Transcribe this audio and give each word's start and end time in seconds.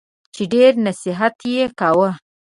چي 0.33 0.43
ډېر 0.53 0.71
نصیحت 0.87 1.35
یې 1.53 1.63
کاوه! 1.79 2.09